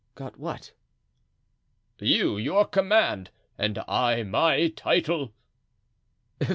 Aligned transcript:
"Got 0.15 0.39
what?" 0.39 0.71
"You 1.99 2.35
your 2.39 2.65
command, 2.65 3.29
and 3.55 3.77
I 3.87 4.23
my 4.23 4.69
title?" 4.69 5.31